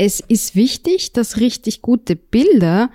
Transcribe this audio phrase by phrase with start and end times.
[0.00, 2.90] Es ist wichtig, dass richtig gute Bilder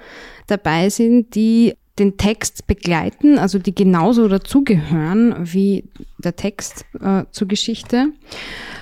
[0.48, 7.48] dabei sind, die den Text begleiten, also die genauso dazugehören wie der Text äh, zur
[7.50, 8.08] Geschichte.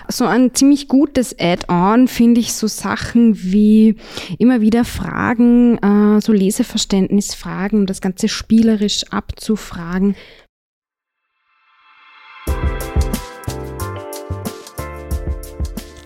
[0.07, 3.96] So ein ziemlich gutes Add-on finde ich so Sachen wie
[4.38, 10.16] immer wieder Fragen, äh, so Leseverständnisfragen, um das Ganze spielerisch abzufragen.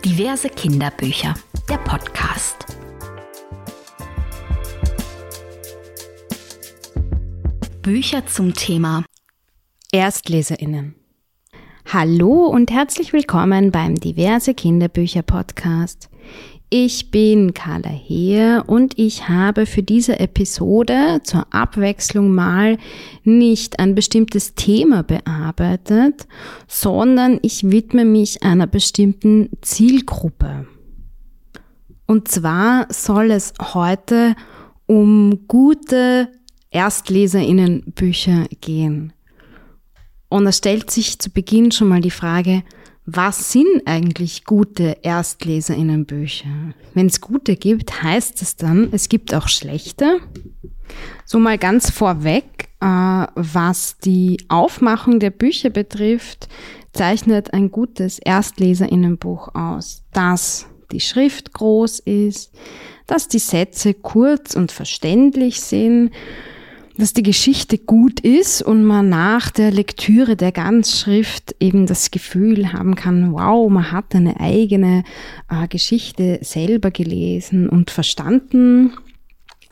[0.04, 1.36] Diverse Kinderbücher,
[1.70, 2.66] der Podcast.
[7.82, 9.04] Bücher zum Thema
[9.92, 10.94] Erstleserinnen.
[11.92, 16.10] Hallo und herzlich willkommen beim Diverse Kinderbücher Podcast.
[16.70, 22.78] Ich bin Carla Heer und ich habe für diese Episode zur Abwechslung mal
[23.24, 26.28] nicht ein bestimmtes Thema bearbeitet,
[26.68, 30.68] sondern ich widme mich einer bestimmten Zielgruppe.
[32.08, 34.36] Und zwar soll es heute
[34.86, 36.30] um gute
[36.70, 39.14] Erstleserinnenbücher gehen.
[40.30, 42.64] Und da stellt sich zu Beginn schon mal die Frage,
[43.06, 46.74] was sind eigentlich gute Erstleserinnenbücher?
[46.96, 50.20] Wenn es gute gibt, heißt es dann, es gibt auch schlechte.
[51.24, 52.86] So mal ganz vorweg, äh,
[53.36, 56.50] was die Aufmachung der Bücher betrifft,
[56.94, 62.52] zeichnet ein gutes Erstleserinnenbuch aus, dass die Schrift groß ist,
[63.08, 66.12] dass die Sätze kurz und verständlich sind,
[66.98, 72.72] dass die Geschichte gut ist und man nach der Lektüre der Ganzschrift eben das Gefühl
[72.72, 75.04] haben kann, wow, man hat eine eigene
[75.50, 78.94] äh, Geschichte selber gelesen und verstanden.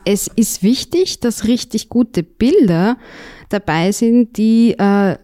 [0.04, 2.98] Es ist wichtig, dass richtig gute Bilder
[3.48, 5.16] dabei sind, die äh,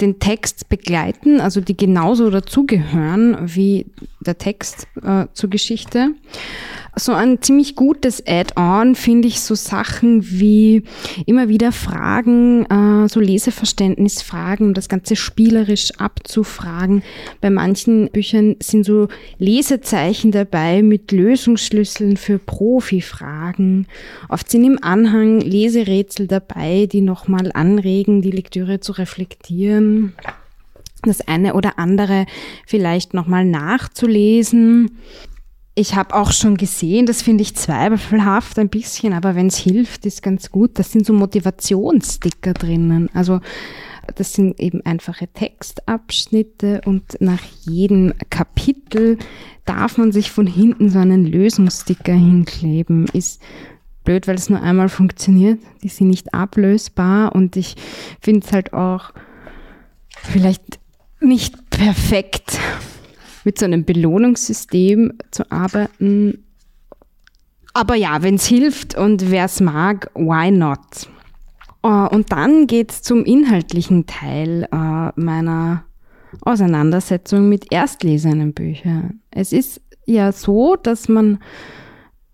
[0.00, 3.86] den Text begleiten, also die genauso dazugehören wie
[4.20, 6.14] der Text äh, zur Geschichte
[7.04, 10.82] so ein ziemlich gutes Add-on finde ich so Sachen wie
[11.26, 17.02] immer wieder Fragen, äh, so Leseverständnisfragen, um das Ganze spielerisch abzufragen.
[17.40, 19.08] Bei manchen Büchern sind so
[19.38, 23.86] Lesezeichen dabei mit Lösungsschlüsseln für Profifragen.
[24.28, 30.14] Oft sind im Anhang Leserätsel dabei, die nochmal anregen, die Lektüre zu reflektieren
[31.02, 32.26] das eine oder andere
[32.66, 34.98] vielleicht nochmal nachzulesen.
[35.80, 40.04] Ich habe auch schon gesehen, das finde ich zweifelhaft ein bisschen, aber wenn es hilft,
[40.04, 40.78] ist ganz gut.
[40.78, 43.08] Das sind so Motivationssticker drinnen.
[43.14, 43.40] Also
[44.14, 49.16] das sind eben einfache Textabschnitte und nach jedem Kapitel
[49.64, 53.06] darf man sich von hinten so einen Lösungssticker hinkleben.
[53.14, 53.40] Ist
[54.04, 55.60] blöd, weil es nur einmal funktioniert.
[55.82, 57.76] Die sind nicht ablösbar und ich
[58.20, 59.12] finde es halt auch
[60.24, 60.78] vielleicht
[61.22, 62.58] nicht perfekt
[63.44, 66.44] mit so einem Belohnungssystem zu arbeiten.
[67.72, 71.08] Aber ja, wenn es hilft und wer es mag, why not?
[71.82, 75.84] Äh, und dann geht's zum inhaltlichen Teil äh, meiner
[76.42, 79.20] Auseinandersetzung mit erstlesenden Büchern.
[79.30, 81.38] Es ist ja so, dass man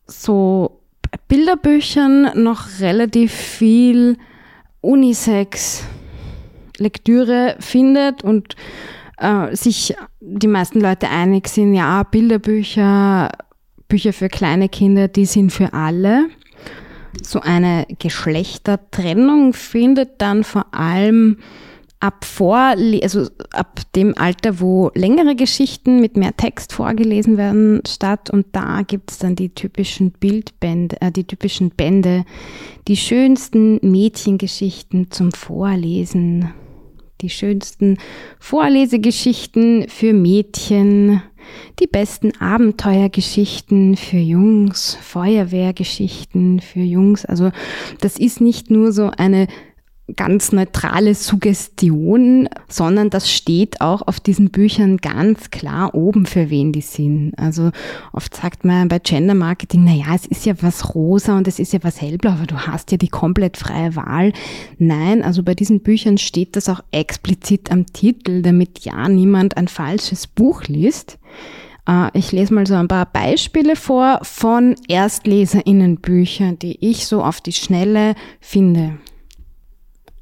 [0.07, 0.81] so
[1.29, 4.19] Bilderbüchern noch relativ viel
[4.81, 5.85] Unisex
[6.79, 8.55] Lektüre findet und
[9.19, 13.31] äh, sich die meisten Leute einig sind, ja, Bilderbücher,
[13.89, 16.27] Bücher für kleine Kinder, die sind für alle.
[17.23, 21.39] So eine Geschlechtertrennung findet dann vor allem
[21.99, 28.29] ab vor, also ab dem Alter, wo längere Geschichten mit mehr Text vorgelesen werden, statt.
[28.29, 32.25] Und da gibt es dann die typischen Bildbände, äh, die typischen Bände,
[32.87, 36.53] die schönsten Mädchengeschichten zum Vorlesen
[37.21, 37.99] die schönsten
[38.39, 41.23] Vorlesegeschichten für Mädchen,
[41.79, 47.25] die besten Abenteuergeschichten für Jungs, Feuerwehrgeschichten für Jungs.
[47.25, 47.51] Also
[48.01, 49.47] das ist nicht nur so eine
[50.15, 56.73] ganz neutrale Suggestion, sondern das steht auch auf diesen Büchern ganz klar oben, für wen
[56.73, 57.33] die sind.
[57.37, 57.73] Also
[58.13, 61.59] oft sagt man bei Gender Marketing, na ja, es ist ja was rosa und es
[61.59, 64.33] ist ja was hellblau, aber du hast ja die komplett freie Wahl.
[64.79, 69.67] Nein, also bei diesen Büchern steht das auch explizit am Titel, damit ja niemand ein
[69.67, 71.19] falsches Buch liest.
[71.89, 77.41] Äh, ich lese mal so ein paar Beispiele vor von Erstleserinnenbüchern, die ich so auf
[77.41, 78.99] die Schnelle finde.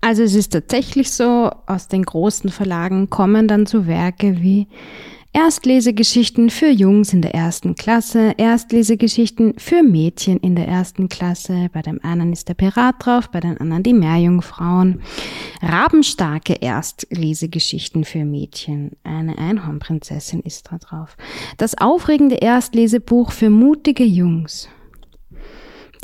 [0.04, 4.68] Also es ist tatsächlich so, aus den großen Verlagen kommen dann so Werke wie
[5.32, 11.70] Erstlesegeschichten für Jungs in der ersten Klasse, Erstlesegeschichten für Mädchen in der ersten Klasse.
[11.72, 15.00] Bei dem einen ist der Pirat drauf, bei den anderen die Meerjungfrauen.
[15.62, 18.98] Rabenstarke Erstlesegeschichten für Mädchen.
[19.04, 21.16] Eine Einhornprinzessin ist da drauf.
[21.56, 24.68] Das aufregende Erstlesebuch für mutige Jungs.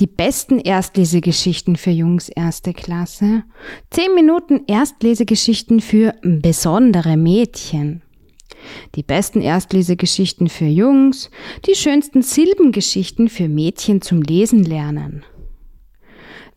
[0.00, 3.44] Die besten Erstlesegeschichten für Jungs erste Klasse.
[3.90, 8.02] Zehn Minuten Erstlesegeschichten für besondere Mädchen
[8.94, 11.30] die besten Erstlesegeschichten für Jungs,
[11.66, 15.24] die schönsten Silbengeschichten für Mädchen zum Lesen lernen.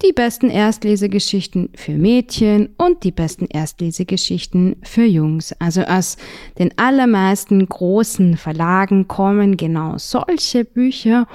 [0.04, 5.54] Die besten Erstlesegeschichten für Mädchen und die besten Erstlesegeschichten für Jungs.
[5.60, 6.18] Also aus
[6.60, 11.28] den allermeisten großen Verlagen kommen genau solche Bücher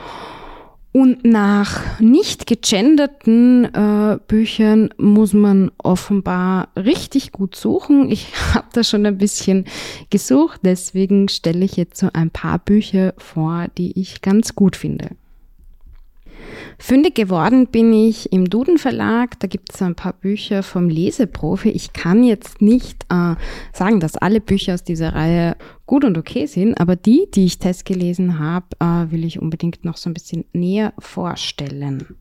[0.99, 8.11] und nach nicht gegenderten äh, Büchern muss man offenbar richtig gut suchen.
[8.11, 9.67] Ich habe da schon ein bisschen
[10.11, 15.11] gesucht, deswegen stelle ich jetzt so ein paar Bücher vor, die ich ganz gut finde.
[16.81, 19.39] Fündig geworden bin ich im Duden Verlag.
[19.41, 21.71] Da gibt es ein paar Bücher vom Leseprofi.
[21.71, 23.35] Ich kann jetzt nicht äh,
[23.73, 27.59] sagen, dass alle Bücher aus dieser Reihe gut und okay sind, aber die, die ich
[27.59, 32.17] testgelesen habe, äh, will ich unbedingt noch so ein bisschen näher vorstellen.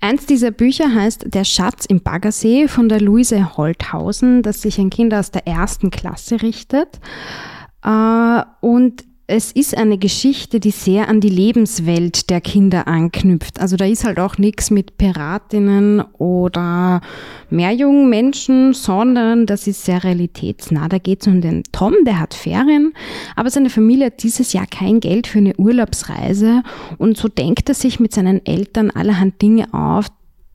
[0.00, 4.88] Eins dieser Bücher heißt Der Schatz im Baggersee von der Luise Holthausen, das sich an
[4.88, 7.00] Kinder aus der ersten Klasse richtet.
[7.84, 13.58] Äh, und es ist eine Geschichte, die sehr an die Lebenswelt der Kinder anknüpft.
[13.58, 17.00] Also da ist halt auch nichts mit Piratinnen oder
[17.48, 20.88] Meerjungmenschen, sondern das ist sehr realitätsnah.
[20.88, 22.92] Da geht es um den Tom, der hat Ferien,
[23.34, 26.62] aber seine Familie hat dieses Jahr kein Geld für eine Urlaubsreise
[26.98, 30.08] und so denkt er sich mit seinen Eltern allerhand Dinge auf,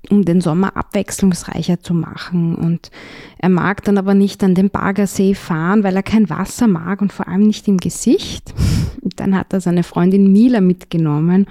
[0.10, 2.56] um den Sommer abwechslungsreicher zu machen.
[2.56, 2.92] Und
[3.38, 7.14] er mag dann aber nicht an den Baggersee fahren, weil er kein Wasser mag und
[7.14, 8.54] vor allem nicht im Gesicht.
[9.02, 11.48] Und dann hat er seine Freundin Mila mitgenommen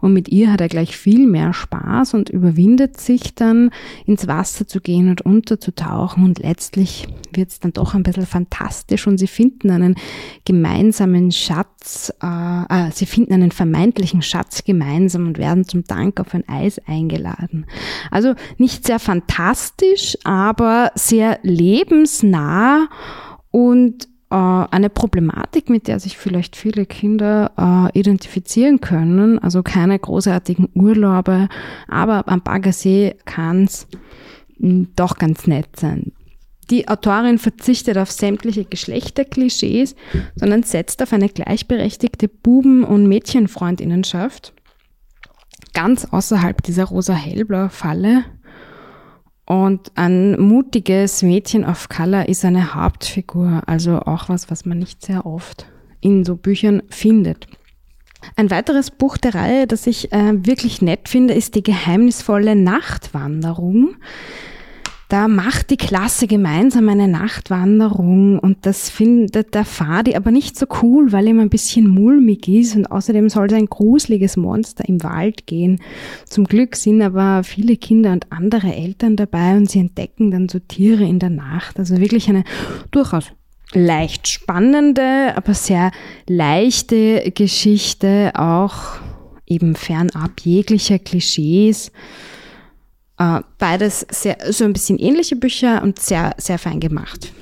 [0.00, 3.70] und mit ihr hat er gleich viel mehr Spaß und überwindet sich dann
[4.06, 9.06] ins Wasser zu gehen und unterzutauchen und letztlich wird es dann doch ein bisschen fantastisch
[9.06, 9.96] und sie finden einen
[10.44, 16.34] gemeinsamen Schatz, äh, äh, sie finden einen vermeintlichen Schatz gemeinsam und werden zum Dank auf
[16.34, 17.66] ein Eis eingeladen.
[18.10, 22.88] Also nicht sehr fantastisch, aber sehr lebensnah
[23.50, 27.52] und äh, eine Problematik, mit der sich vielleicht viele Kinder
[27.94, 29.38] äh, identifizieren können.
[29.38, 31.48] Also keine großartigen Urlaube,
[31.88, 33.86] aber am Baggersee kann es
[34.58, 36.12] hm, doch ganz nett sein.
[36.70, 39.94] Die Autorin verzichtet auf sämtliche Geschlechterklischees,
[40.34, 44.52] sondern setzt auf eine gleichberechtigte Buben- und Mädchenfreundinnenschaft
[45.76, 48.24] ganz außerhalb dieser rosa-hellblau-Falle.
[49.44, 55.04] Und ein mutiges Mädchen auf Color ist eine Hauptfigur, also auch was, was man nicht
[55.04, 55.66] sehr oft
[56.00, 57.46] in so Büchern findet.
[58.36, 63.96] Ein weiteres Buch der Reihe, das ich äh, wirklich nett finde, ist die geheimnisvolle Nachtwanderung.
[65.08, 70.66] Da macht die Klasse gemeinsam eine Nachtwanderung und das findet der Fadi aber nicht so
[70.82, 75.04] cool, weil ihm ein bisschen mulmig ist und außerdem soll es ein gruseliges Monster im
[75.04, 75.80] Wald gehen.
[76.28, 80.58] Zum Glück sind aber viele Kinder und andere Eltern dabei und sie entdecken dann so
[80.58, 81.78] Tiere in der Nacht.
[81.78, 82.42] Also wirklich eine
[82.90, 83.30] durchaus
[83.74, 85.92] leicht spannende, aber sehr
[86.28, 88.96] leichte Geschichte, auch
[89.46, 91.92] eben fernab jeglicher Klischees.
[93.18, 97.32] Äh, beides sehr, so ein bisschen ähnliche Bücher und sehr, sehr fein gemacht.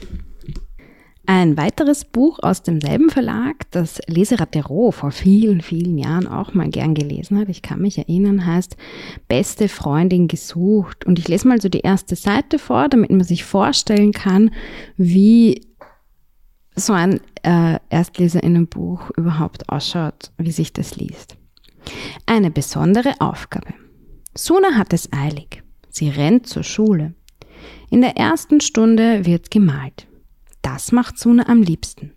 [1.26, 6.94] Ein weiteres Buch aus demselben Verlag, das Leseratero vor vielen, vielen Jahren auch mal gern
[6.94, 8.76] gelesen hat, ich kann mich erinnern, heißt
[9.26, 11.06] Beste Freundin gesucht.
[11.06, 14.50] Und ich lese mal so die erste Seite vor, damit man sich vorstellen kann,
[14.98, 15.66] wie
[16.76, 21.38] so ein äh, Erstleserinnenbuch überhaupt ausschaut, wie sich das liest.
[22.26, 23.72] Eine besondere Aufgabe.
[24.34, 25.63] Suna hat es eilig.
[25.94, 27.14] Sie rennt zur Schule.
[27.88, 30.08] In der ersten Stunde wird gemalt.
[30.60, 32.10] Das macht Suna am liebsten.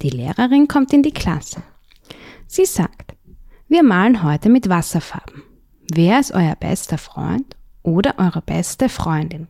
[0.00, 1.62] Die Lehrerin kommt in die Klasse.
[2.46, 3.14] Sie sagt,
[3.68, 5.42] wir malen heute mit Wasserfarben.
[5.92, 9.46] Wer ist euer bester Freund oder eure beste Freundin?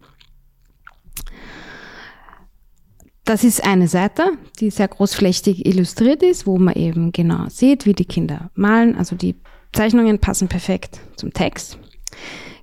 [3.24, 7.94] Das ist eine Seite, die sehr großflächig illustriert ist, wo man eben genau sieht, wie
[7.94, 8.96] die Kinder malen.
[8.96, 9.36] Also die
[9.72, 11.78] Zeichnungen passen perfekt zum Text.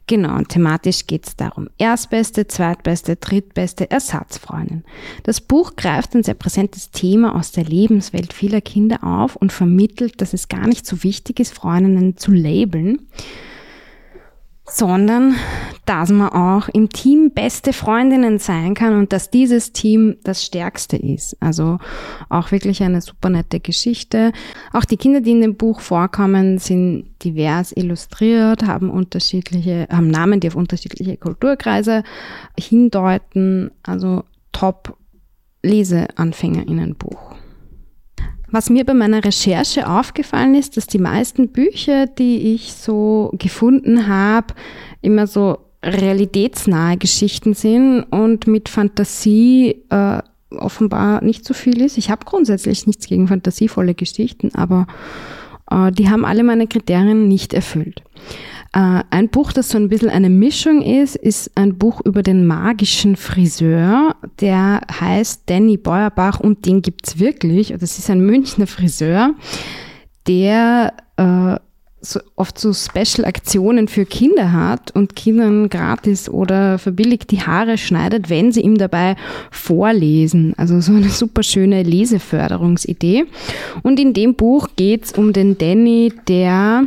[0.10, 1.70] Genau, und thematisch geht es darum.
[1.78, 4.84] Erstbeste, zweitbeste, drittbeste Ersatzfreundin.
[5.22, 10.20] Das Buch greift ein sehr präsentes Thema aus der Lebenswelt vieler Kinder auf und vermittelt,
[10.20, 13.08] dass es gar nicht so wichtig ist, Freundinnen zu labeln,
[14.72, 15.36] sondern
[15.86, 20.98] dass man auch im Team beste Freundinnen sein kann und dass dieses Team das stärkste
[20.98, 21.36] ist.
[21.40, 21.80] Also
[22.30, 24.32] auch wirklich eine super nette Geschichte.
[24.72, 30.40] Auch die Kinder, die in dem Buch vorkommen, sind divers illustriert, haben unterschiedliche, haben Namen,
[30.40, 32.04] die auf unterschiedliche Kulturkreise
[32.58, 33.72] hindeuten.
[33.84, 34.96] Also top
[35.64, 37.29] Leseanfängerinnenbuch.
[38.52, 44.08] Was mir bei meiner Recherche aufgefallen ist, dass die meisten Bücher, die ich so gefunden
[44.08, 44.54] habe,
[45.02, 51.98] immer so realitätsnahe Geschichten sind und mit Fantasie äh, offenbar nicht so viel ist.
[51.98, 54.88] Ich habe grundsätzlich nichts gegen fantasievolle Geschichten, aber
[55.70, 58.04] äh, die haben alle meine Kriterien nicht erfüllt.
[58.74, 62.46] Äh, ein Buch, das so ein bisschen eine Mischung ist, ist ein Buch über den
[62.46, 67.74] magischen Friseur, der heißt Danny Beuerbach und den gibt's wirklich.
[67.80, 69.34] Das ist ein Münchner Friseur,
[70.28, 71.56] der äh,
[72.02, 78.30] so oft so Special-Aktionen für Kinder hat und Kindern gratis oder verbilligt die Haare schneidet,
[78.30, 79.16] wenn sie ihm dabei
[79.52, 80.54] vorlesen.
[80.58, 83.26] Also so eine super schöne Leseförderungsidee.
[83.84, 86.86] Und in dem Buch geht's um den Danny, der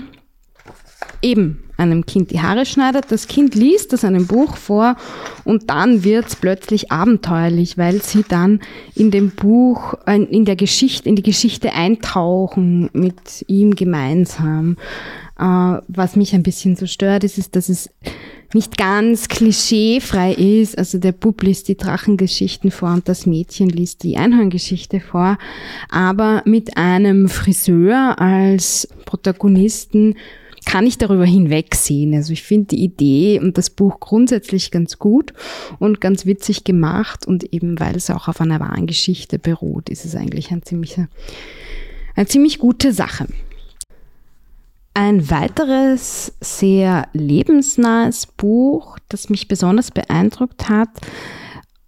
[1.21, 3.07] eben einem Kind die Haare schneidet.
[3.11, 4.97] Das Kind liest das einem Buch vor
[5.45, 8.61] und dann wird's plötzlich abenteuerlich, weil sie dann
[8.95, 14.77] in dem Buch, äh, in der Geschichte, in die Geschichte eintauchen mit ihm gemeinsam.
[15.39, 15.45] Äh,
[15.89, 17.91] was mich ein bisschen so stört, ist, ist, dass es
[18.55, 20.77] nicht ganz klischeefrei ist.
[20.77, 25.39] Also der Bub liest die Drachengeschichten vor und das Mädchen liest die Einhorngeschichte vor.
[25.91, 30.17] Aber mit einem Friseur als Protagonisten
[30.64, 32.14] kann ich darüber hinwegsehen.
[32.14, 35.33] Also ich finde die Idee und das Buch grundsätzlich ganz gut
[35.78, 40.04] und ganz witzig gemacht und eben weil es auch auf einer wahren Geschichte beruht, ist
[40.04, 41.09] es eigentlich ein ziemlicher,
[42.14, 43.26] eine ziemlich gute Sache.
[44.95, 50.90] Ein weiteres sehr lebensnahes Buch, das mich besonders beeindruckt hat,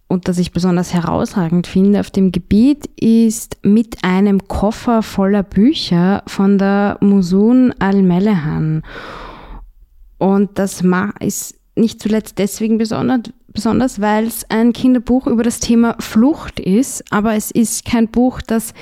[0.07, 6.23] und das ich besonders herausragend finde auf dem Gebiet, ist mit einem Koffer voller Bücher
[6.27, 8.83] von der Musun al-Melehan.
[10.17, 10.83] Und das
[11.19, 17.33] ist nicht zuletzt deswegen besonders, weil es ein Kinderbuch über das Thema Flucht ist, aber
[17.33, 18.73] es ist kein Buch, das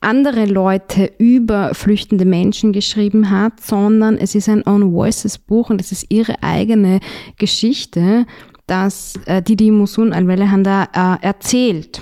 [0.00, 5.80] andere Leute über flüchtende Menschen geschrieben hat, sondern es ist ein On Voices Buch und
[5.80, 7.00] es ist ihre eigene
[7.36, 8.26] Geschichte
[8.68, 12.00] das äh, Didi Musun al-Welehanda äh, erzählt.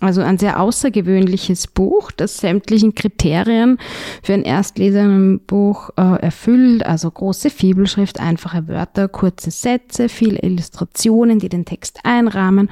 [0.00, 3.78] Also ein sehr außergewöhnliches Buch, das sämtlichen Kriterien
[4.22, 6.86] für ein Erstleser in einem Buch äh, erfüllt.
[6.86, 12.70] Also große Fibelschrift, einfache Wörter, kurze Sätze, viele Illustrationen, die den Text einrahmen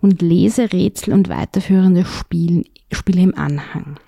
[0.00, 3.98] und Leserätsel und weiterführende Spiele, Spiele im Anhang.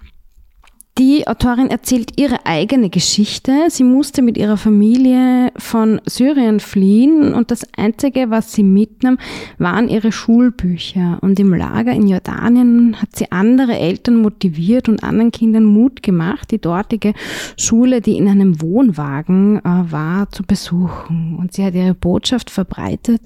[0.96, 3.66] Die Autorin erzählt ihre eigene Geschichte.
[3.68, 9.18] Sie musste mit ihrer Familie von Syrien fliehen und das Einzige, was sie mitnahm,
[9.58, 11.18] waren ihre Schulbücher.
[11.20, 16.52] Und im Lager in Jordanien hat sie andere Eltern motiviert und anderen Kindern Mut gemacht,
[16.52, 17.12] die dortige
[17.58, 21.36] Schule, die in einem Wohnwagen äh, war, zu besuchen.
[21.40, 23.20] Und sie hat ihre Botschaft verbreitet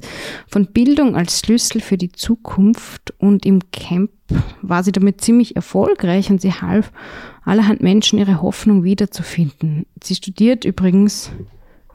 [0.46, 4.08] von Bildung als Schlüssel für die Zukunft und im Camp
[4.62, 6.92] war sie damit ziemlich erfolgreich und sie half
[7.44, 9.86] allerhand Menschen ihre Hoffnung wiederzufinden.
[10.02, 11.30] Sie studiert übrigens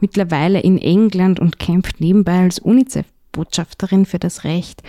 [0.00, 4.82] mittlerweile in England und kämpft nebenbei als UNICEF-Botschafterin für das Recht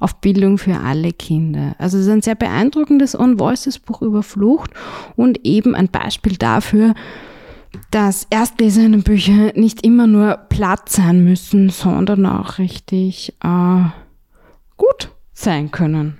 [0.00, 1.76] auf Bildung für alle Kinder.
[1.78, 4.70] Also es ist ein sehr beeindruckendes On-Voices-Buch über Flucht
[5.14, 6.94] und eben ein Beispiel dafür,
[7.90, 13.84] dass Erstleser in Bücher nicht immer nur platt sein müssen, sondern auch richtig äh,
[14.76, 16.16] gut sein können,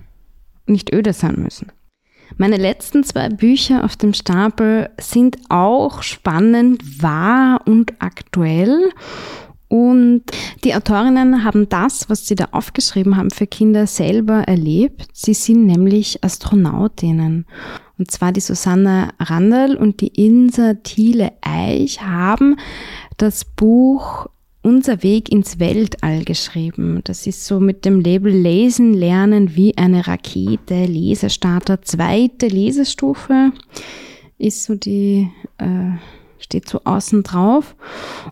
[0.66, 1.73] nicht öde sein müssen.
[2.37, 8.90] Meine letzten zwei Bücher auf dem Stapel sind auch spannend, wahr und aktuell.
[9.68, 10.23] Und
[10.62, 15.08] die Autorinnen haben das, was sie da aufgeschrieben haben, für Kinder selber erlebt.
[15.12, 17.46] Sie sind nämlich Astronautinnen.
[17.99, 22.56] Und zwar die Susanne Randall und die Insa Thiele Eich haben
[23.16, 24.28] das Buch
[24.66, 27.00] unser Weg ins Weltall geschrieben.
[27.04, 33.52] Das ist so mit dem Label Lesen lernen wie eine Rakete, Lesestarter, zweite Lesestufe
[34.38, 35.92] ist so die, äh,
[36.38, 37.76] steht so außen drauf.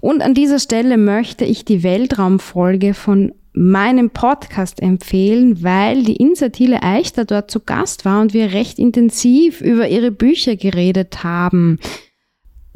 [0.00, 6.82] Und an dieser Stelle möchte ich die Weltraumfolge von meinem Podcast empfehlen, weil die Insatile
[6.82, 11.78] Eichter dort zu Gast war und wir recht intensiv über ihre Bücher geredet haben.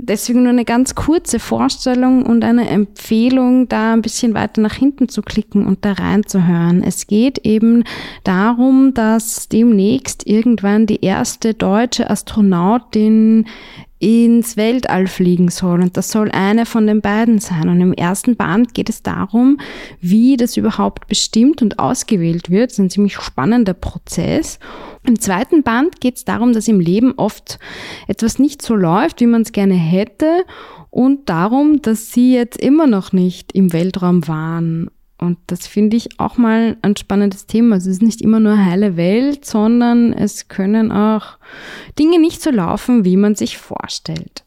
[0.00, 5.08] Deswegen nur eine ganz kurze Vorstellung und eine Empfehlung, da ein bisschen weiter nach hinten
[5.08, 6.84] zu klicken und da reinzuhören.
[6.84, 7.82] Es geht eben
[8.22, 13.46] darum, dass demnächst irgendwann die erste deutsche Astronautin
[13.98, 17.68] ins Weltall fliegen soll und das soll eine von den beiden sein.
[17.68, 19.58] Und im ersten Band geht es darum,
[20.00, 22.70] wie das überhaupt bestimmt und ausgewählt wird.
[22.70, 24.58] Das ist ein ziemlich spannender Prozess.
[25.04, 27.58] Im zweiten Band geht es darum, dass im Leben oft
[28.06, 30.44] etwas nicht so läuft, wie man es gerne hätte
[30.90, 36.20] und darum, dass sie jetzt immer noch nicht im Weltraum waren und das finde ich
[36.20, 37.76] auch mal ein spannendes Thema.
[37.76, 41.38] Es ist nicht immer nur heile Welt, sondern es können auch
[41.98, 44.44] Dinge nicht so laufen, wie man sich vorstellt.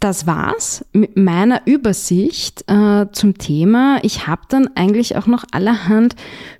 [0.00, 4.00] Das war's mit meiner Übersicht äh, zum Thema.
[4.02, 6.16] Ich habe dann eigentlich auch noch allerhand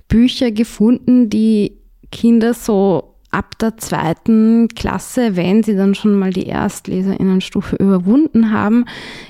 [0.08, 1.78] Bücher gefunden, die
[2.10, 8.84] Kinder so ab der zweiten Klasse, wenn sie dann schon mal die Erstleserinnenstufe überwunden haben,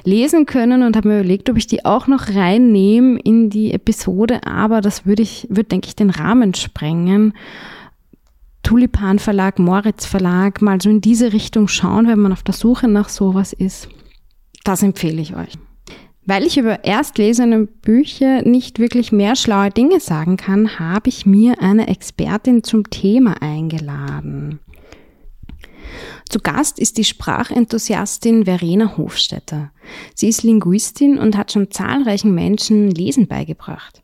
[0.04, 4.44] lesen können und habe mir überlegt, ob ich die auch noch reinnehme in die Episode,
[4.47, 7.32] aber das würde ich, würde, denke ich, den Rahmen sprengen.
[8.62, 12.88] Tulipan Verlag, Moritz Verlag, mal so in diese Richtung schauen, wenn man auf der Suche
[12.88, 13.88] nach sowas ist.
[14.64, 15.59] Das empfehle ich euch.
[16.25, 21.61] Weil ich über erstlesene Bücher nicht wirklich mehr schlaue Dinge sagen kann, habe ich mir
[21.61, 24.61] eine Expertin zum Thema eingeladen.
[26.29, 29.73] Zu Gast ist die Sprachenthusiastin Verena Hofstetter.
[30.14, 34.00] Sie ist Linguistin und hat schon zahlreichen Menschen Lesen beigebracht.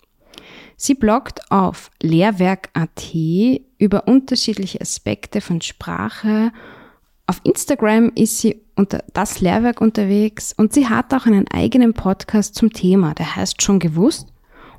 [0.76, 3.14] Sie bloggt auf lehrwerk.at
[3.78, 6.52] über unterschiedliche Aspekte von Sprache
[7.28, 12.54] auf Instagram ist sie unter das Lehrwerk unterwegs und sie hat auch einen eigenen Podcast
[12.54, 14.28] zum Thema, der heißt schon gewusst.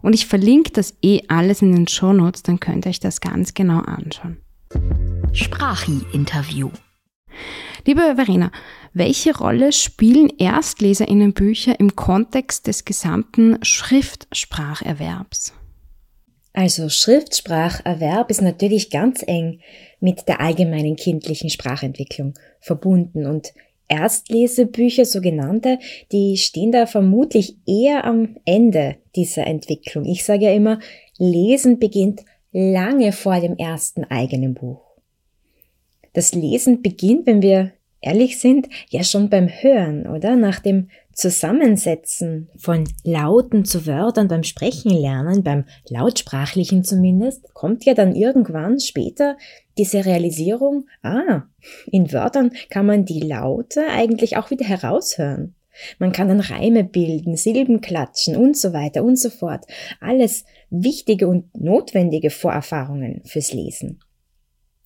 [0.02, 3.54] Und ich verlinke das eh alles in den Shownotes, dann könnt ihr euch das ganz
[3.54, 4.38] genau anschauen.
[5.34, 6.70] Sprachi-Interview.
[7.86, 8.52] Liebe Verena,
[8.94, 15.54] welche Rolle spielen ErstleserInnenbücher im Kontext des gesamten Schriftspracherwerbs?
[16.54, 19.60] Also Schriftspracherwerb ist natürlich ganz eng
[20.00, 23.54] mit der allgemeinen kindlichen Sprachentwicklung verbunden und
[23.90, 25.80] Erstlesebücher, sogenannte,
[26.12, 30.06] die stehen da vermutlich eher am Ende dieser Entwicklung.
[30.06, 30.80] Ich sage ja immer,
[31.18, 34.82] Lesen beginnt lange vor dem ersten eigenen Buch.
[36.14, 40.36] Das Lesen beginnt, wenn wir ehrlich sind, ja schon beim Hören, oder?
[40.36, 47.94] Nach dem Zusammensetzen von Lauten zu Wörtern beim Sprechen lernen, beim Lautsprachlichen zumindest, kommt ja
[47.94, 49.36] dann irgendwann später
[49.78, 51.44] diese Realisierung, ah,
[51.92, 55.56] in Wörtern kann man die Laute eigentlich auch wieder heraushören.
[55.98, 59.66] Man kann dann Reime bilden, Silben klatschen und so weiter und so fort.
[60.00, 64.00] Alles wichtige und notwendige Vorerfahrungen fürs Lesen.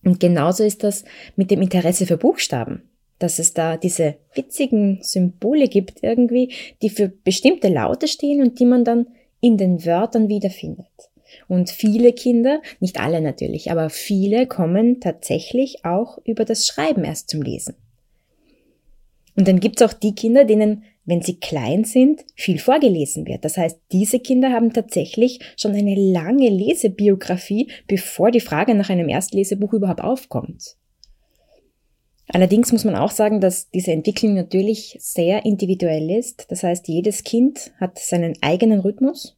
[0.02, 1.04] Und genauso ist das
[1.36, 7.08] mit dem Interesse für Buchstaben dass es da diese witzigen Symbole gibt irgendwie, die für
[7.08, 9.06] bestimmte Laute stehen und die man dann
[9.40, 10.86] in den Wörtern wiederfindet.
[11.48, 17.28] Und viele Kinder, nicht alle natürlich, aber viele kommen tatsächlich auch über das Schreiben erst
[17.30, 17.74] zum Lesen.
[19.36, 23.44] Und dann gibt's auch die Kinder, denen, wenn sie klein sind, viel vorgelesen wird.
[23.44, 29.08] Das heißt, diese Kinder haben tatsächlich schon eine lange Lesebiografie, bevor die Frage nach einem
[29.08, 30.76] Erstlesebuch überhaupt aufkommt.
[32.28, 36.46] Allerdings muss man auch sagen, dass diese Entwicklung natürlich sehr individuell ist.
[36.50, 39.36] Das heißt, jedes Kind hat seinen eigenen Rhythmus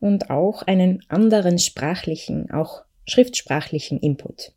[0.00, 4.52] und auch einen anderen sprachlichen, auch schriftsprachlichen Input.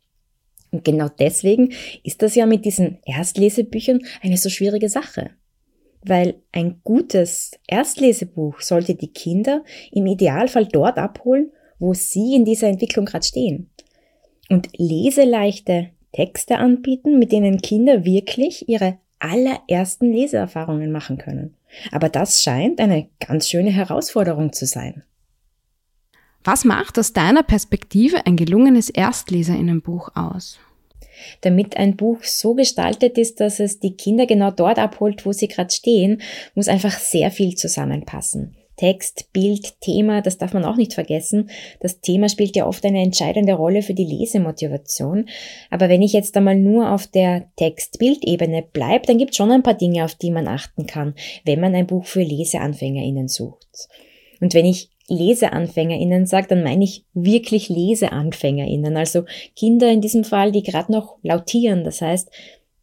[0.70, 5.30] Und genau deswegen ist das ja mit diesen Erstlesebüchern eine so schwierige Sache.
[6.02, 12.68] Weil ein gutes Erstlesebuch sollte die Kinder im Idealfall dort abholen, wo sie in dieser
[12.68, 13.70] Entwicklung gerade stehen.
[14.48, 21.54] Und leseleichte Texte anbieten, mit denen Kinder wirklich ihre allerersten Leseerfahrungen machen können.
[21.92, 25.02] Aber das scheint eine ganz schöne Herausforderung zu sein.
[26.42, 30.58] Was macht aus deiner Perspektive ein gelungenes Erstleserinnenbuch aus?
[31.42, 35.48] Damit ein Buch so gestaltet ist, dass es die Kinder genau dort abholt, wo sie
[35.48, 36.22] gerade stehen,
[36.54, 38.54] muss einfach sehr viel zusammenpassen.
[38.76, 41.50] Text, Bild, Thema, das darf man auch nicht vergessen.
[41.80, 45.28] Das Thema spielt ja oft eine entscheidende Rolle für die Lesemotivation.
[45.70, 49.62] Aber wenn ich jetzt einmal nur auf der Text-Bild-Ebene bleibe, dann gibt es schon ein
[49.62, 53.88] paar Dinge, auf die man achten kann, wenn man ein Buch für LeseanfängerInnen sucht.
[54.40, 60.52] Und wenn ich LeseanfängerInnen sage, dann meine ich wirklich LeseanfängerInnen, also Kinder in diesem Fall,
[60.52, 62.30] die gerade noch lautieren, das heißt,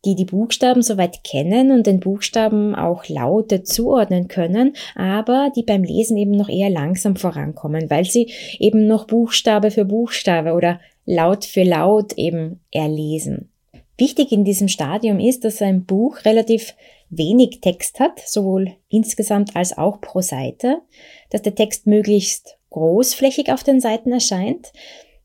[0.05, 5.83] die die Buchstaben soweit kennen und den Buchstaben auch Laute zuordnen können, aber die beim
[5.83, 11.45] Lesen eben noch eher langsam vorankommen, weil sie eben noch Buchstabe für Buchstabe oder Laut
[11.45, 13.49] für Laut eben erlesen.
[13.97, 16.73] Wichtig in diesem Stadium ist, dass ein Buch relativ
[17.09, 20.81] wenig Text hat, sowohl insgesamt als auch pro Seite,
[21.29, 24.73] dass der Text möglichst großflächig auf den Seiten erscheint,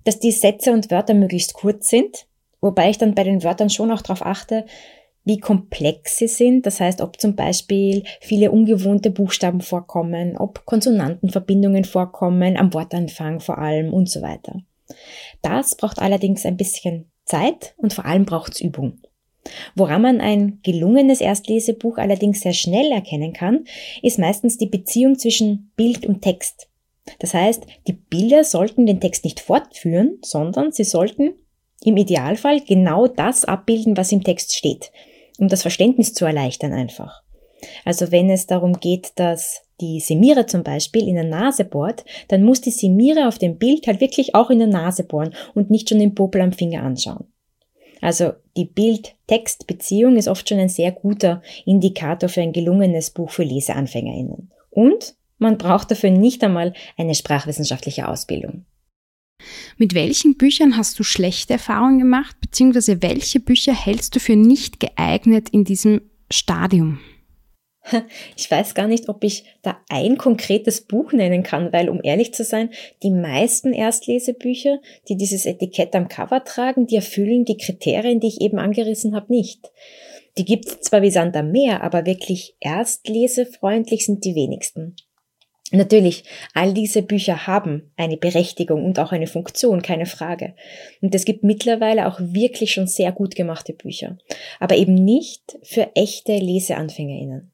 [0.04, 2.27] dass die Sätze und Wörter möglichst kurz sind,
[2.60, 4.64] Wobei ich dann bei den Wörtern schon auch darauf achte,
[5.24, 11.84] wie komplex sie sind, das heißt, ob zum Beispiel viele ungewohnte Buchstaben vorkommen, ob Konsonantenverbindungen
[11.84, 14.62] vorkommen, am Wortanfang vor allem und so weiter.
[15.42, 19.00] Das braucht allerdings ein bisschen Zeit und vor allem braucht es Übung.
[19.74, 23.64] Woran man ein gelungenes Erstlesebuch allerdings sehr schnell erkennen kann,
[24.02, 26.68] ist meistens die Beziehung zwischen Bild und Text.
[27.18, 31.34] Das heißt, die Bilder sollten den Text nicht fortführen, sondern sie sollten
[31.84, 34.90] im Idealfall genau das abbilden, was im Text steht,
[35.38, 37.22] um das Verständnis zu erleichtern einfach.
[37.84, 42.42] Also wenn es darum geht, dass die Semire zum Beispiel in der Nase bohrt, dann
[42.42, 45.88] muss die Semire auf dem Bild halt wirklich auch in der Nase bohren und nicht
[45.88, 47.26] schon den Popel am Finger anschauen.
[48.00, 53.42] Also die Bild-Text-Beziehung ist oft schon ein sehr guter Indikator für ein gelungenes Buch für
[53.42, 54.52] LeseanfängerInnen.
[54.70, 58.64] Und man braucht dafür nicht einmal eine sprachwissenschaftliche Ausbildung.
[59.77, 64.81] Mit welchen Büchern hast du schlechte Erfahrungen gemacht, beziehungsweise welche Bücher hältst du für nicht
[64.81, 66.98] geeignet in diesem Stadium?
[68.37, 72.35] Ich weiß gar nicht, ob ich da ein konkretes Buch nennen kann, weil um ehrlich
[72.35, 72.70] zu sein,
[73.03, 78.40] die meisten Erstlesebücher, die dieses Etikett am Cover tragen, die erfüllen die Kriterien, die ich
[78.40, 79.70] eben angerissen habe, nicht.
[80.37, 84.94] Die gibt es zwar wie Sand am Meer, aber wirklich erstlesefreundlich sind die wenigsten.
[85.70, 90.54] Natürlich, all diese Bücher haben eine Berechtigung und auch eine Funktion, keine Frage.
[91.02, 94.16] Und es gibt mittlerweile auch wirklich schon sehr gut gemachte Bücher,
[94.61, 97.52] aber eben nicht für echte Leseanfängerinnen.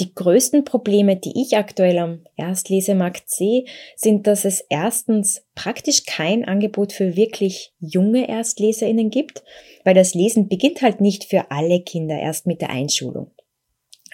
[0.00, 3.64] Die größten Probleme, die ich aktuell am Erstlesemarkt sehe,
[3.96, 9.44] sind, dass es erstens praktisch kein Angebot für wirklich junge Erstleserinnen gibt,
[9.84, 13.30] weil das Lesen beginnt halt nicht für alle Kinder erst mit der Einschulung.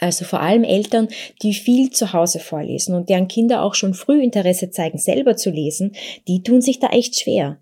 [0.00, 1.08] Also vor allem Eltern,
[1.42, 5.50] die viel zu Hause vorlesen und deren Kinder auch schon früh Interesse zeigen, selber zu
[5.50, 5.92] lesen,
[6.26, 7.60] die tun sich da echt schwer.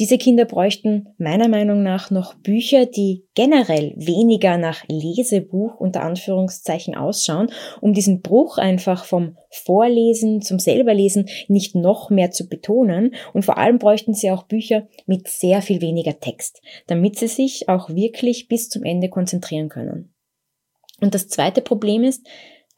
[0.00, 6.96] Diese Kinder bräuchten meiner Meinung nach noch Bücher, die generell weniger nach Lesebuch unter Anführungszeichen
[6.96, 7.48] ausschauen,
[7.80, 13.14] um diesen Bruch einfach vom Vorlesen zum Selberlesen nicht noch mehr zu betonen.
[13.34, 17.68] Und vor allem bräuchten sie auch Bücher mit sehr viel weniger Text, damit sie sich
[17.68, 20.13] auch wirklich bis zum Ende konzentrieren können.
[21.04, 22.26] Und das zweite Problem ist,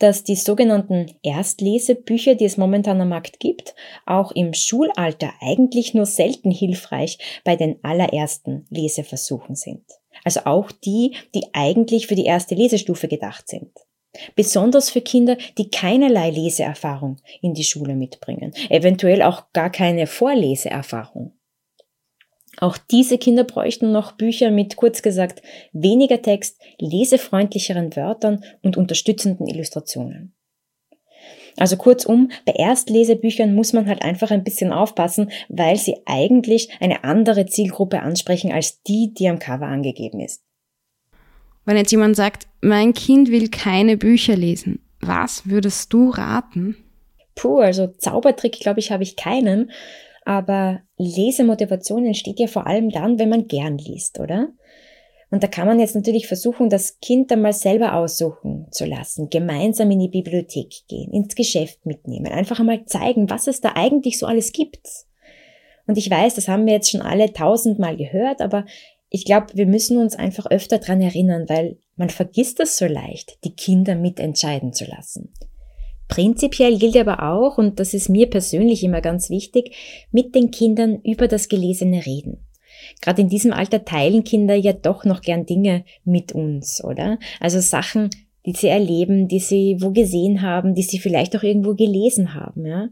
[0.01, 6.07] dass die sogenannten Erstlesebücher, die es momentan am Markt gibt, auch im Schulalter eigentlich nur
[6.07, 9.85] selten hilfreich bei den allerersten Leseversuchen sind.
[10.25, 13.71] Also auch die, die eigentlich für die erste Lesestufe gedacht sind.
[14.35, 21.33] Besonders für Kinder, die keinerlei Leseerfahrung in die Schule mitbringen, eventuell auch gar keine Vorleseerfahrung.
[22.59, 25.43] Auch diese Kinder bräuchten noch Bücher mit, kurz gesagt,
[25.73, 30.35] weniger Text, lesefreundlicheren Wörtern und unterstützenden Illustrationen.
[31.59, 37.05] Also kurzum, bei Erstlesebüchern muss man halt einfach ein bisschen aufpassen, weil sie eigentlich eine
[37.05, 40.43] andere Zielgruppe ansprechen als die, die am Cover angegeben ist.
[41.65, 46.77] Wenn jetzt jemand sagt, mein Kind will keine Bücher lesen, was würdest du raten?
[47.35, 49.71] Puh, also Zaubertrick, glaube ich, habe ich keinen.
[50.27, 54.49] Aber Lesemotivation entsteht ja vor allem dann, wenn man gern liest, oder?
[55.31, 59.31] Und da kann man jetzt natürlich versuchen, das Kind dann mal selber aussuchen zu lassen,
[59.31, 64.19] gemeinsam in die Bibliothek gehen, ins Geschäft mitnehmen, einfach einmal zeigen, was es da eigentlich
[64.19, 64.89] so alles gibt.
[65.87, 68.67] Und ich weiß, das haben wir jetzt schon alle tausendmal gehört, aber
[69.09, 73.39] ich glaube, wir müssen uns einfach öfter dran erinnern, weil man vergisst es so leicht,
[73.45, 75.33] die Kinder mitentscheiden zu lassen.
[76.09, 79.75] Prinzipiell gilt aber auch, und das ist mir persönlich immer ganz wichtig,
[80.13, 82.47] mit den Kindern über das Gelesene reden.
[83.01, 87.19] Gerade in diesem Alter teilen Kinder ja doch noch gern Dinge mit uns, oder?
[87.41, 88.11] Also Sachen,
[88.45, 92.65] die sie erleben, die sie wo gesehen haben, die sie vielleicht auch irgendwo gelesen haben,
[92.65, 92.89] ja?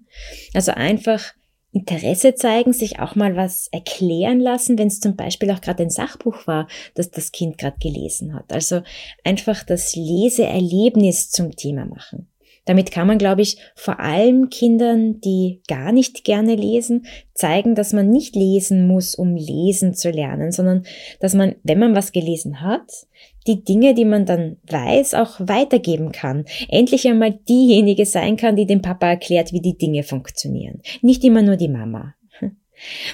[0.53, 1.35] Also einfach
[1.75, 5.91] Interesse zeigen, sich auch mal was erklären lassen, wenn es zum Beispiel auch gerade ein
[5.91, 8.53] Sachbuch war, das das Kind gerade gelesen hat.
[8.53, 8.83] Also
[9.25, 12.29] einfach das Leseerlebnis zum Thema machen.
[12.67, 17.93] Damit kann man, glaube ich, vor allem Kindern, die gar nicht gerne lesen, zeigen, dass
[17.93, 20.85] man nicht lesen muss, um lesen zu lernen, sondern
[21.21, 23.07] dass man, wenn man was gelesen hat,
[23.47, 26.47] die Dinge, die man dann weiß, auch weitergeben kann.
[26.69, 30.81] Endlich einmal diejenige sein kann, die dem Papa erklärt, wie die Dinge funktionieren.
[31.03, 32.15] Nicht immer nur die Mama.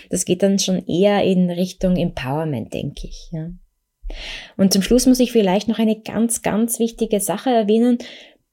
[0.09, 3.31] Das geht dann schon eher in Richtung Empowerment, denke ich.
[4.57, 7.99] Und zum Schluss muss ich vielleicht noch eine ganz, ganz wichtige Sache erwähnen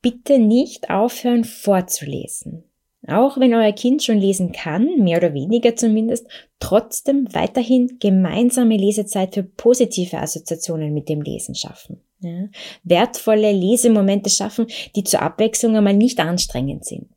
[0.02, 2.64] bitte nicht aufhören vorzulesen.
[3.08, 6.28] Auch wenn euer Kind schon lesen kann, mehr oder weniger zumindest,
[6.60, 12.02] trotzdem weiterhin gemeinsame Lesezeit für positive Assoziationen mit dem Lesen schaffen.
[12.20, 12.50] Ja?
[12.84, 17.10] Wertvolle Lesemomente schaffen, die zur Abwechslung einmal nicht anstrengend sind.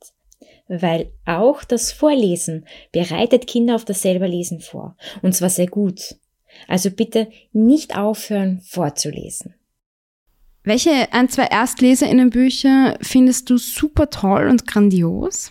[0.68, 4.96] Weil auch das Vorlesen bereitet Kinder auf das Selberlesen vor.
[5.22, 6.16] Und zwar sehr gut.
[6.68, 9.54] Also bitte nicht aufhören vorzulesen.
[10.62, 15.50] Welche ein, zwei ErstleserInnenbücher findest du super toll und grandios?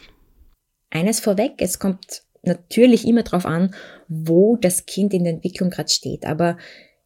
[0.92, 3.74] Eines vorweg, es kommt natürlich immer darauf an,
[4.08, 6.26] wo das Kind in der Entwicklung gerade steht.
[6.26, 6.58] Aber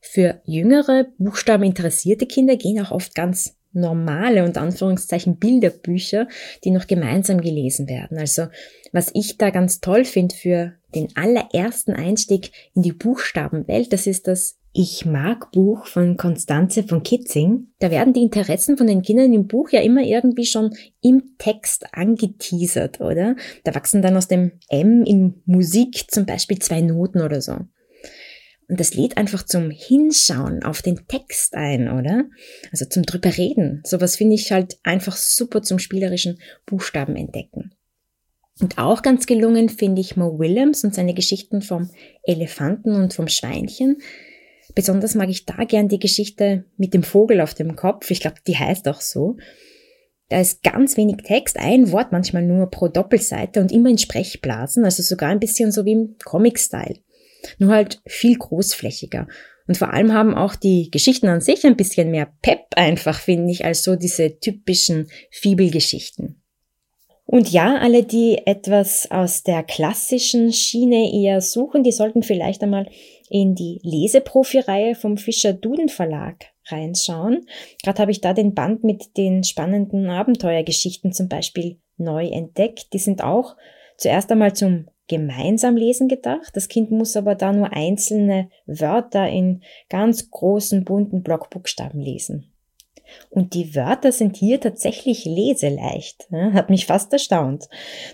[0.01, 6.27] für jüngere, buchstabeninteressierte Kinder gehen auch oft ganz normale und Anführungszeichen Bilderbücher,
[6.63, 8.17] die noch gemeinsam gelesen werden.
[8.17, 8.47] Also
[8.91, 14.27] was ich da ganz toll finde für den allerersten Einstieg in die Buchstabenwelt, das ist
[14.27, 17.67] das Ich mag Buch von Konstanze von Kitzing.
[17.77, 21.85] Da werden die Interessen von den Kindern im Buch ja immer irgendwie schon im Text
[21.91, 23.35] angeteasert, oder?
[23.63, 27.53] Da wachsen dann aus dem M in Musik zum Beispiel zwei Noten oder so.
[28.67, 32.23] Und das lädt einfach zum Hinschauen auf den Text ein, oder?
[32.71, 33.83] Also zum drüber reden.
[33.85, 37.75] Sowas finde ich halt einfach super zum spielerischen Buchstaben entdecken.
[38.59, 41.91] Und auch ganz gelungen finde ich Mo Willems und seine Geschichten vom
[42.23, 43.97] Elefanten und vom Schweinchen.
[44.75, 48.09] Besonders mag ich da gern die Geschichte mit dem Vogel auf dem Kopf.
[48.11, 49.37] Ich glaube, die heißt auch so.
[50.29, 54.83] Da ist ganz wenig Text, ein Wort manchmal nur pro Doppelseite und immer in Sprechblasen,
[54.83, 56.95] also sogar ein bisschen so wie im Comic-Style.
[57.59, 59.27] Nur halt viel großflächiger.
[59.67, 63.51] Und vor allem haben auch die Geschichten an sich ein bisschen mehr Pep einfach, finde
[63.51, 66.42] ich, als so diese typischen Fibelgeschichten.
[67.25, 72.87] Und ja, alle, die etwas aus der klassischen Schiene eher suchen, die sollten vielleicht einmal
[73.29, 77.45] in die Leseprofi-Reihe vom Fischer Duden Verlag reinschauen.
[77.81, 82.93] Gerade habe ich da den Band mit den spannenden Abenteuergeschichten zum Beispiel neu entdeckt.
[82.93, 83.55] Die sind auch
[83.97, 86.51] zuerst einmal zum gemeinsam lesen gedacht.
[86.55, 92.52] Das Kind muss aber da nur einzelne Wörter in ganz großen bunten Blockbuchstaben lesen.
[93.29, 96.27] Und die Wörter sind hier tatsächlich leseleicht.
[96.31, 97.67] Hat mich fast erstaunt.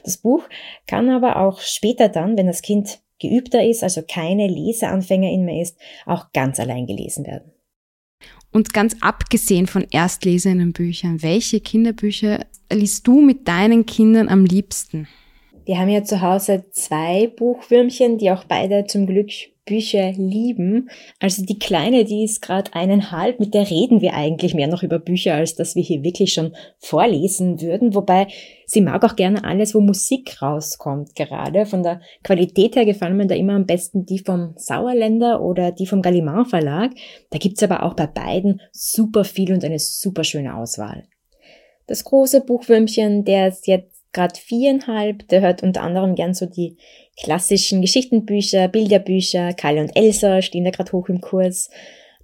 [0.03, 0.43] Das Buch
[0.87, 5.77] kann aber auch später dann, wenn das Kind geübter ist, also keine Leseanfängerin mehr ist,
[6.05, 7.51] auch ganz allein gelesen werden.
[8.51, 15.07] Und ganz abgesehen von erstlesenden Büchern, welche Kinderbücher liest du mit deinen Kindern am liebsten?
[15.65, 19.29] Wir haben ja zu Hause zwei Buchwürmchen, die auch beide zum Glück
[19.69, 20.89] Bücher lieben.
[21.19, 24.97] Also die Kleine, die ist gerade eineinhalb, mit der reden wir eigentlich mehr noch über
[24.97, 27.93] Bücher, als dass wir hier wirklich schon vorlesen würden.
[27.93, 28.27] Wobei
[28.65, 31.67] sie mag auch gerne alles, wo Musik rauskommt gerade.
[31.67, 35.85] Von der Qualität her gefallen mir da immer am besten die vom Sauerländer oder die
[35.85, 36.91] vom Gallimard Verlag.
[37.29, 41.03] Da gibt's aber auch bei beiden super viel und eine super schöne Auswahl.
[41.85, 46.77] Das große Buchwürmchen, der ist jetzt gerade viereinhalb, der hört unter anderem gern so die
[47.21, 51.69] klassischen Geschichtenbücher, Bilderbücher, Kalle und Elsa stehen da gerade hoch im Kurs.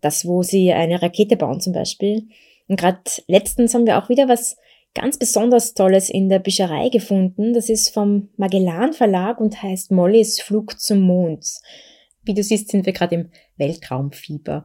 [0.01, 2.27] Das, wo sie eine Rakete bauen zum Beispiel.
[2.67, 4.57] Und gerade letztens haben wir auch wieder was
[4.93, 7.53] ganz besonders Tolles in der Bücherei gefunden.
[7.53, 11.45] Das ist vom Magellan Verlag und heißt Mollys Flug zum Mond.
[12.23, 14.63] Wie du siehst, sind wir gerade im Weltraumfieber.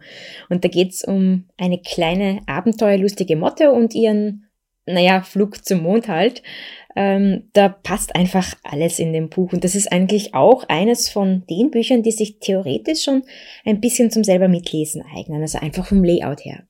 [0.49, 4.47] Und da geht's um eine kleine abenteuerlustige Motte und ihren,
[4.93, 6.43] naja, Flug zum Mond halt
[6.97, 9.53] ähm, da passt einfach alles in dem Buch.
[9.53, 13.23] Und das ist eigentlich auch eines von den Büchern, die sich theoretisch schon
[13.65, 16.65] ein bisschen zum selber mitlesen eignen, also einfach vom Layout her.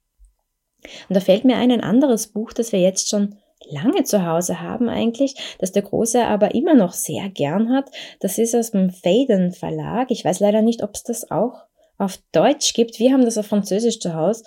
[1.08, 3.36] Und da fällt mir ein, ein anderes Buch, das wir jetzt schon
[3.68, 7.90] lange zu Hause haben eigentlich, das der Große aber immer noch sehr gern hat.
[8.20, 10.10] Das ist aus dem Faden Verlag.
[10.10, 11.64] Ich weiß leider nicht, ob es das auch
[11.98, 12.98] auf Deutsch gibt.
[12.98, 14.44] Wir haben das auf Französisch zu Hause.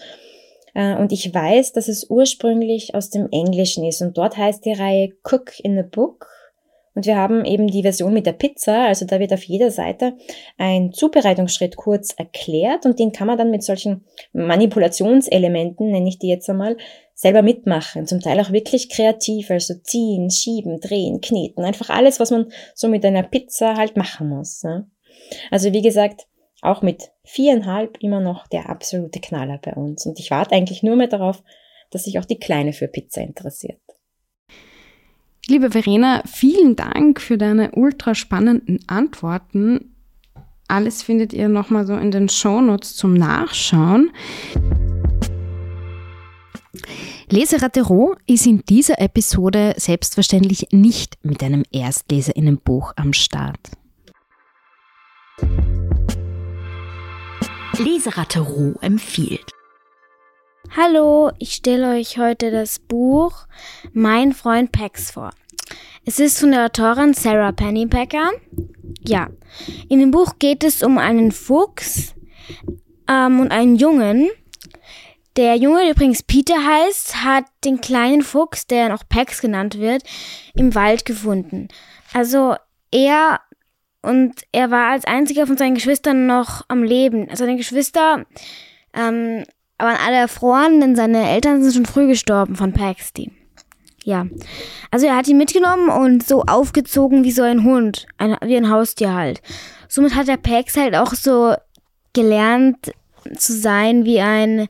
[0.74, 4.02] Äh, und ich weiß, dass es ursprünglich aus dem Englischen ist.
[4.02, 6.28] Und dort heißt die Reihe Cook in a Book.
[6.96, 10.14] Und wir haben eben die Version mit der Pizza, also da wird auf jeder Seite
[10.60, 16.28] ein Zubereitungsschritt kurz erklärt und den kann man dann mit solchen Manipulationselementen, nenne ich die
[16.28, 16.78] jetzt einmal,
[17.16, 18.06] selber mitmachen.
[18.06, 22.88] Zum Teil auch wirklich kreativ, also ziehen, schieben, drehen, kneten, einfach alles, was man so
[22.88, 24.64] mit einer Pizza halt machen muss.
[25.50, 26.28] Also wie gesagt,
[26.64, 30.06] auch mit viereinhalb immer noch der absolute Knaller bei uns.
[30.06, 31.44] Und ich warte eigentlich nur mehr darauf,
[31.92, 33.80] dass sich auch die Kleine für Pizza interessiert.
[35.48, 39.94] Liebe Verena, vielen Dank für deine ultra spannenden Antworten.
[40.70, 44.12] Alles findet ihr nochmal so in den Shownotes zum Nachschauen.
[47.30, 53.60] Leseratte Roh ist in dieser Episode selbstverständlich nicht mit einem Erstleserinnenbuch am Start.
[57.78, 59.52] Leseratte Ruh empfiehlt.
[60.76, 63.48] Hallo, ich stelle euch heute das Buch
[63.94, 65.32] Mein Freund Pax vor.
[66.06, 68.32] Es ist von der Autorin Sarah Pennypacker.
[69.02, 69.30] Ja,
[69.90, 72.14] in dem Buch geht es um einen Fuchs
[73.08, 74.30] ähm, und einen Jungen.
[75.36, 80.04] Der Junge, der übrigens Peter heißt, hat den kleinen Fuchs, der noch Pax genannt wird,
[80.54, 81.70] im Wald gefunden.
[82.14, 82.56] Also
[82.92, 83.40] er
[84.04, 87.28] und er war als einziger von seinen Geschwistern noch am Leben.
[87.34, 88.26] Seine Geschwister
[88.94, 89.44] ähm,
[89.80, 93.32] waren alle erfroren, denn seine Eltern sind schon früh gestorben von Paxty.
[94.04, 94.28] Ja.
[94.92, 98.70] Also er hat ihn mitgenommen und so aufgezogen wie so ein Hund, ein, wie ein
[98.70, 99.42] Haustier halt.
[99.88, 101.56] Somit hat der Pax halt auch so
[102.12, 102.92] gelernt
[103.38, 104.68] zu sein wie ein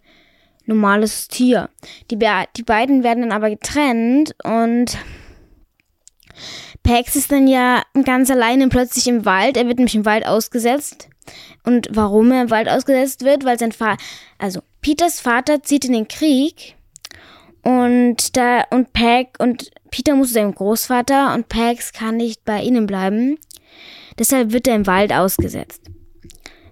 [0.66, 1.70] normales Tier.
[2.12, 4.98] Die, Be die beiden werden dann aber getrennt und
[6.84, 9.58] Pax ist dann ja ganz alleine plötzlich im Wald.
[9.58, 11.10] Er wird nämlich im Wald ausgesetzt.
[11.64, 13.46] Und warum er im Wald ausgesetzt wird?
[13.46, 14.02] Weil sein Vater,
[14.38, 16.76] also Peters Vater zieht in den Krieg
[17.64, 22.62] und da und Pax und Peter muss zu seinem Großvater und Pax kann nicht bei
[22.62, 23.38] ihnen bleiben.
[24.20, 25.90] Deshalb wird er im Wald ausgesetzt.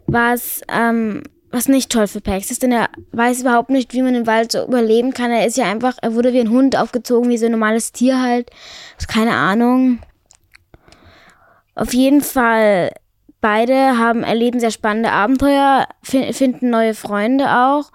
[0.07, 4.15] Was ähm, was nicht toll für Pax ist, denn er weiß überhaupt nicht, wie man
[4.15, 5.31] im Wald so überleben kann.
[5.31, 8.21] Er ist ja einfach, er wurde wie ein Hund aufgezogen, wie so ein normales Tier
[8.21, 8.49] halt.
[9.07, 9.99] Keine Ahnung.
[11.75, 12.93] Auf jeden Fall,
[13.41, 17.91] beide haben, erleben sehr spannende Abenteuer, finden neue Freunde auch.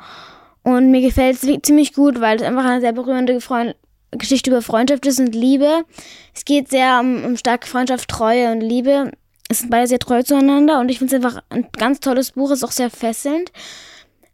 [0.62, 3.77] Und mir gefällt es ziemlich gut, weil es einfach eine sehr berührende Freund
[4.12, 5.85] Geschichte über Freundschaft ist und Liebe.
[6.35, 9.12] Es geht sehr um, um starke Freundschaft, Treue und Liebe
[9.49, 12.51] es sind beide sehr treu zueinander und ich finde es einfach ein ganz tolles Buch,
[12.51, 13.53] ist auch sehr fesselnd.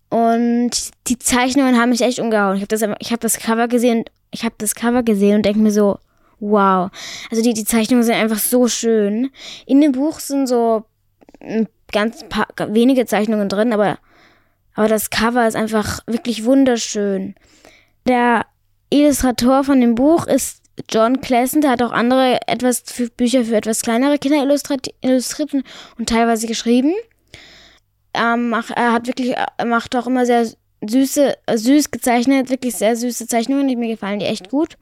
[0.09, 0.71] Und
[1.09, 2.57] die Zeichnungen haben mich echt umgehauen.
[2.57, 5.71] Ich habe das, hab das Cover gesehen, ich habe das Cover gesehen und denke mir
[5.71, 5.99] so,
[6.39, 6.91] wow.
[7.31, 9.31] Also die, die Zeichnungen sind einfach so schön.
[9.67, 10.85] In dem Buch sind so
[11.91, 13.99] ganz paar, wenige Zeichnungen drin, aber,
[14.75, 17.35] aber das Cover ist einfach wirklich wunderschön.
[18.07, 18.47] Der
[18.91, 23.83] Illustrator von dem Buch ist John der hat auch andere etwas für Bücher für etwas
[23.83, 24.89] kleinere Kinder illustriert,
[25.99, 26.95] und teilweise geschrieben.
[28.15, 30.47] Ähm, er hat wirklich, er macht auch immer sehr
[30.87, 33.67] süße, süß gezeichnet, wirklich sehr süße Zeichnungen.
[33.79, 34.77] Mir gefallen die echt gut.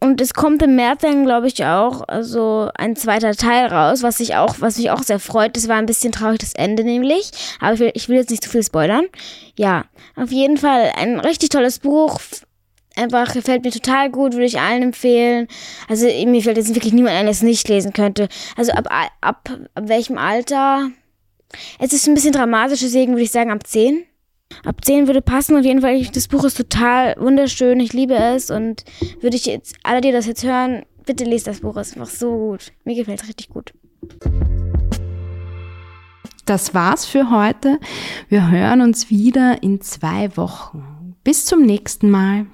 [0.00, 4.20] Und es kommt im März dann, glaube ich, auch also ein zweiter Teil raus, was
[4.20, 5.56] ich auch, was mich auch sehr freut.
[5.56, 7.32] Das war ein bisschen traurig, das Ende nämlich.
[7.60, 9.06] Aber ich will, ich will jetzt nicht zu viel spoilern.
[9.56, 12.20] Ja, auf jeden Fall ein richtig tolles Buch
[12.98, 15.48] einfach gefällt mir total gut, würde ich allen empfehlen.
[15.88, 18.28] Also mir fällt jetzt wirklich niemand ein, der es nicht lesen könnte.
[18.56, 18.88] Also ab,
[19.20, 20.90] ab, ab welchem Alter?
[21.78, 24.04] Es ist ein bisschen dramatisch, deswegen würde ich sagen ab 10.
[24.64, 25.56] Ab 10 würde passen.
[25.56, 27.80] Auf jeden Fall, das Buch ist total wunderschön.
[27.80, 28.84] Ich liebe es und
[29.20, 31.76] würde ich jetzt, alle, die das jetzt hören, bitte lest das Buch.
[31.76, 32.72] Es ist einfach so gut.
[32.84, 33.72] Mir gefällt es richtig gut.
[36.44, 37.78] Das war's für heute.
[38.28, 41.14] Wir hören uns wieder in zwei Wochen.
[41.22, 42.46] Bis zum nächsten Mal.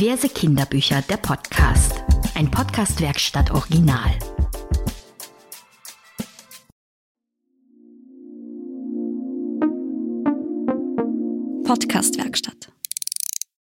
[0.00, 2.02] Diverse Kinderbücher, der Podcast.
[2.34, 4.18] Ein Podcast-Werkstatt Original.
[11.64, 12.72] Podcast-Werkstatt.